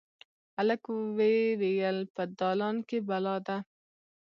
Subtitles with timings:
[0.57, 0.83] هلک
[1.17, 3.57] ویې ویل: «په دالان کې بلا ده.»